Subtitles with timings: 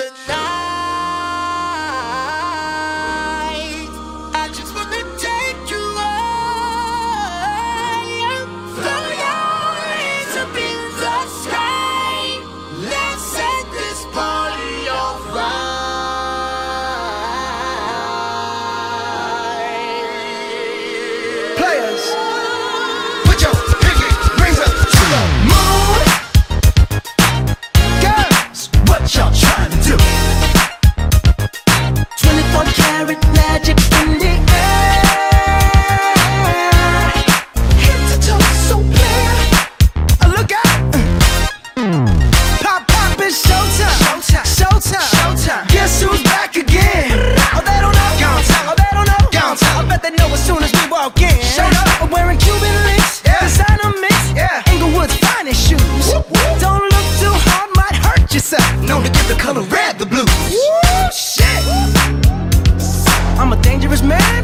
[0.00, 0.69] tonight.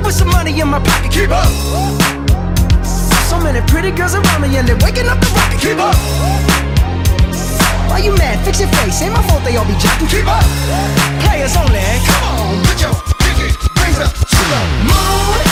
[0.06, 1.10] with some money in my pocket.
[1.10, 1.50] Keep up.
[3.28, 5.60] So many pretty girls around me and they're waking up the rocket.
[5.60, 5.96] Keep up.
[7.90, 8.38] Why you mad?
[8.44, 9.02] Fix your face.
[9.02, 10.08] Ain't my fault they all be jocking.
[10.08, 10.46] Keep up.
[11.26, 11.82] Players only.
[12.06, 13.50] Come on, put your pinky
[13.82, 15.45] rings up to the moon.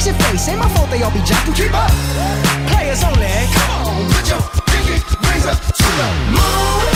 [0.00, 0.48] fix your face.
[0.48, 1.54] Ain't my fault they all be jocking.
[1.54, 1.90] Keep up.
[2.70, 3.26] Players only.
[3.52, 6.89] Come on, put your pinky rings up to the moon.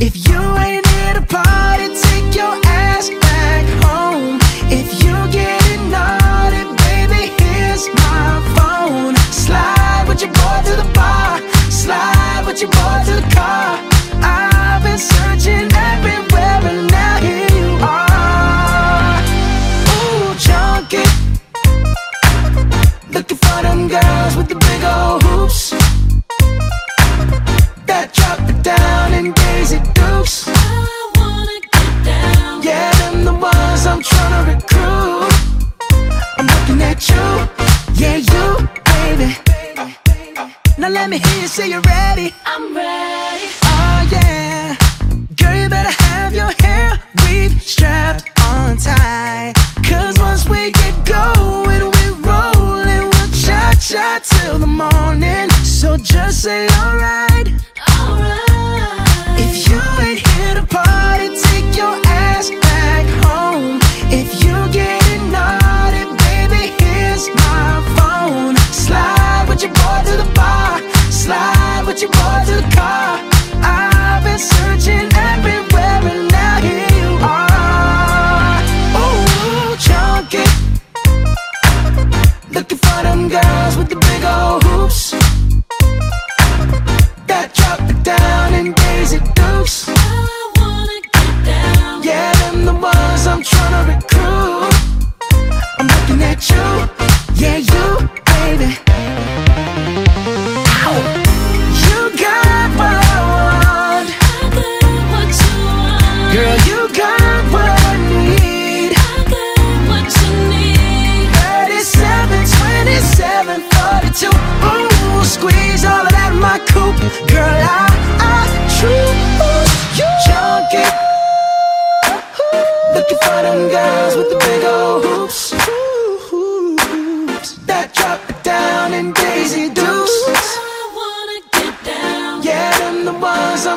[0.00, 0.57] If you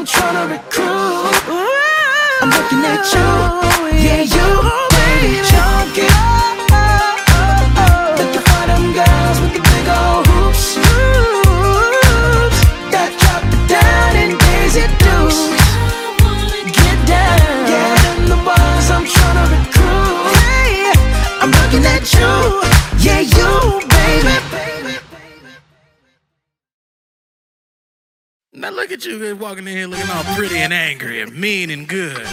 [0.02, 0.88] I'm trying to recruit.
[2.42, 4.48] I'm looking at you, yeah, you,
[5.22, 6.41] baby, junkie.
[28.62, 31.88] Now look at you walking in here looking all pretty and angry and mean and
[31.88, 32.16] good.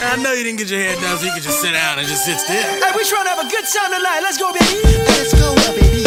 [0.00, 2.08] I know you didn't get your head done, so you can just sit down and
[2.08, 2.56] just sit still.
[2.56, 4.20] Hey, we trying to have a good time tonight.
[4.22, 4.80] Let's go, baby.
[5.04, 6.01] Let's go, baby.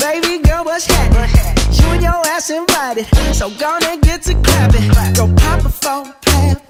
[0.00, 1.28] Baby girl, what's happening?
[1.72, 4.88] You and your ass invited, so gonna get to clapping.
[5.14, 6.69] Go pop a phone, pop,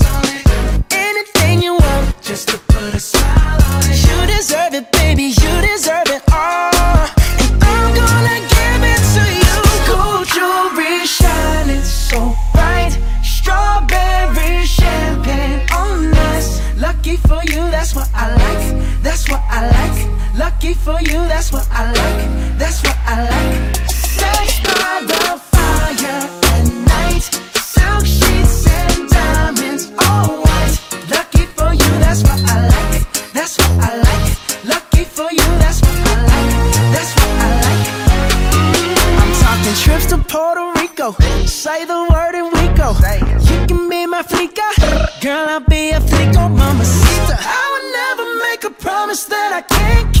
[20.83, 22.57] for you, that's what I like.
[22.57, 23.75] That's what I like.
[23.87, 27.23] Sex by the fire at night.
[27.53, 30.75] Silk sheets and diamonds, all white.
[31.09, 33.01] Lucky for you, that's what I like.
[33.33, 34.25] That's what I like.
[34.65, 36.51] Lucky for you, that's what I like.
[36.95, 37.83] That's what I like.
[39.21, 41.11] I'm talking trips to Puerto Rico.
[41.45, 42.89] Say the word and we go.
[43.49, 44.67] You can be my flica.
[45.21, 47.37] Girl, I'll be a flico, mamacita.
[47.37, 50.20] I would never make a promise that I can't keep.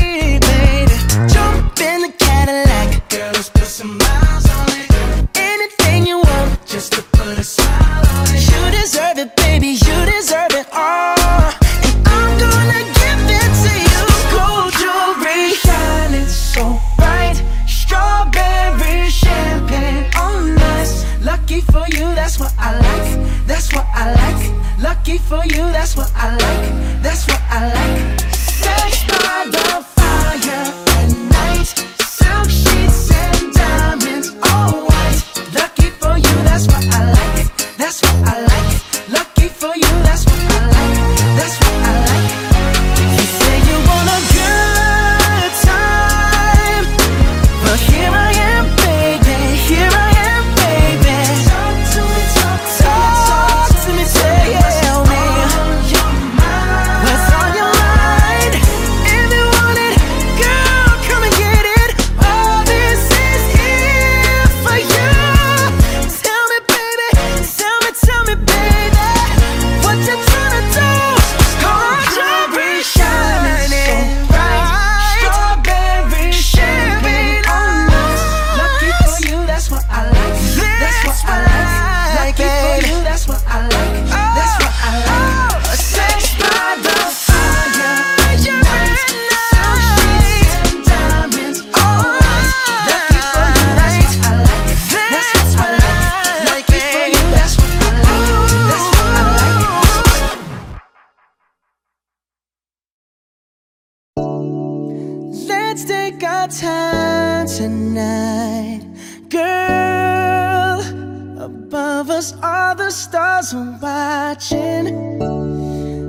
[112.91, 114.85] the stars are watching.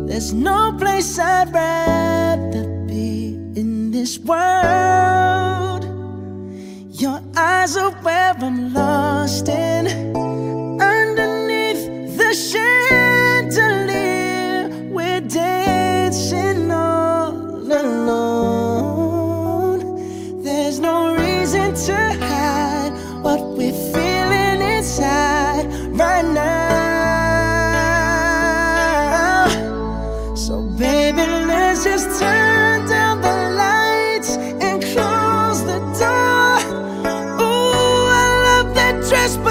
[0.09, 5.85] There's no place I'd rather be in this world.
[7.01, 9.87] Your eyes are where I'm lost in.
[10.83, 13.92] Underneath the chandelier,
[39.13, 39.42] close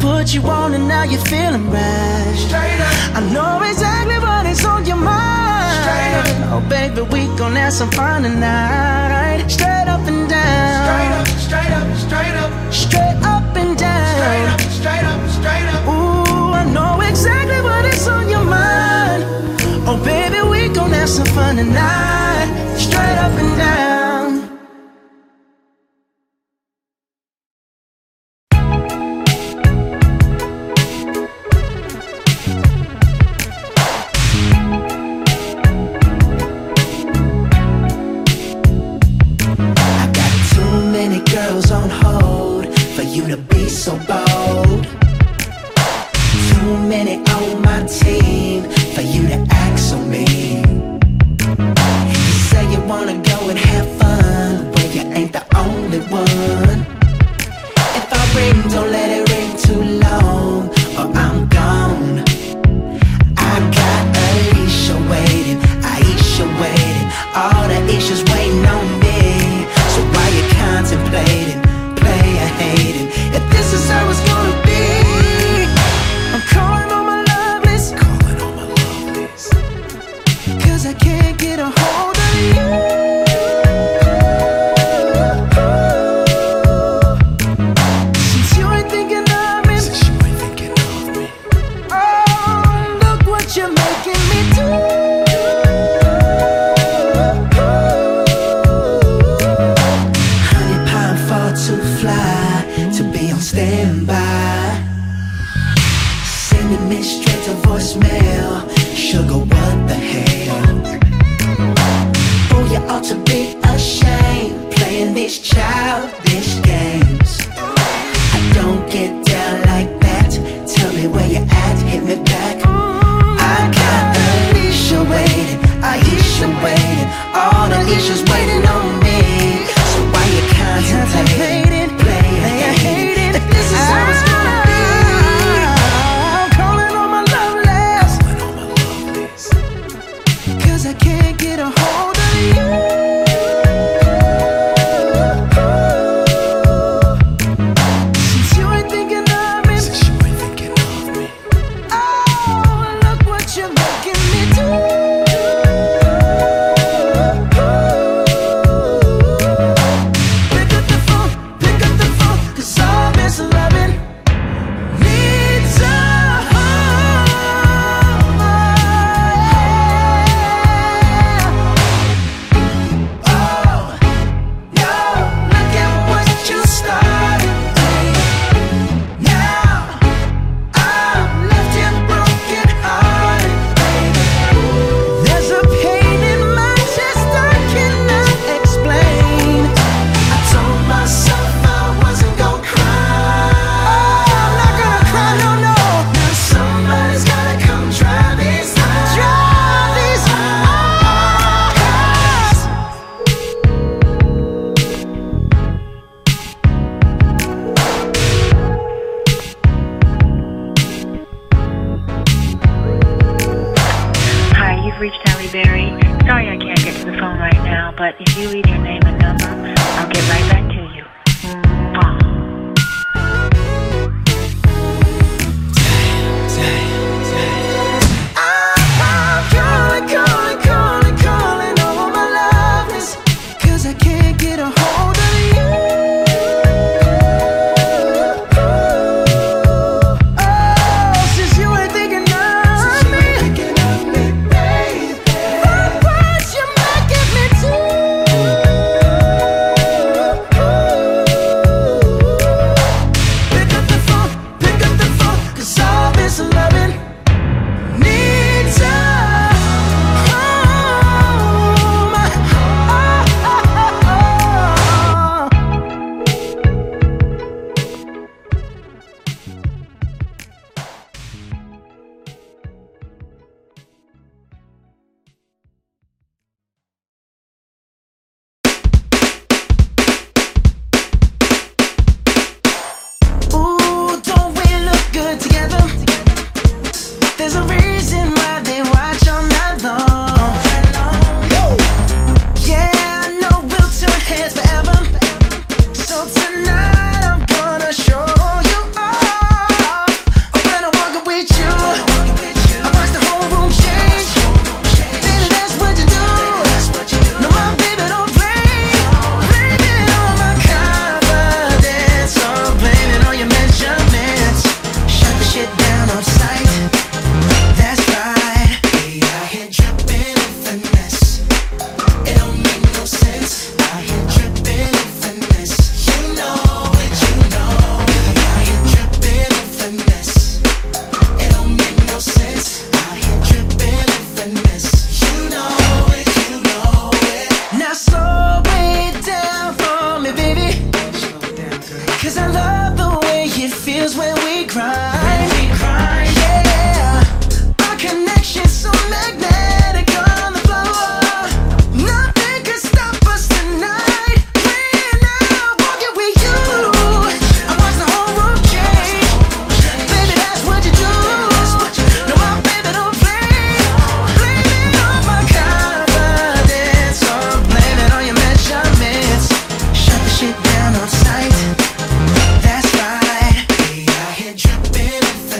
[0.00, 2.34] put you on and now you're feeling right.
[2.36, 3.16] Straight up.
[3.16, 5.76] I know exactly what is on your mind.
[5.82, 6.52] Straight up.
[6.54, 9.46] Oh, baby, we gon' have some fun tonight.
[9.48, 10.80] Straight up and down.
[10.84, 12.72] Straight up, straight up, straight up.
[12.72, 14.16] Straight up and down.
[14.16, 15.82] Straight up, straight up, straight up.
[15.86, 19.22] Ooh, I know exactly what is on your mind.
[19.86, 22.48] Oh, baby, we gon' have some fun tonight.
[22.76, 23.99] Straight up and down.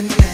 [0.00, 0.29] Dripping in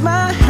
[0.00, 0.41] my